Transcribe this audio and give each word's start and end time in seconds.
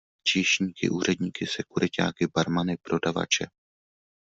Číšníky, 0.27 0.89
úředníky, 0.89 1.47
sekuriťáky, 1.47 2.27
barmany, 2.27 2.77
prodavače. 2.81 3.45